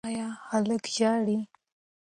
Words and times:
ایا 0.09 0.27
هلک 0.49 0.83
ژاړي؟ 0.95 1.37